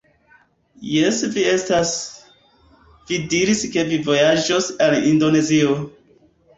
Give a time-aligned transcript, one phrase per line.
[0.93, 1.91] Jes vi estas!
[3.13, 5.83] Vi diris, ke vi revojaĝos al Indonezio!